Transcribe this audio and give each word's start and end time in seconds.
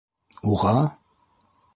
Уға?! 0.53 0.71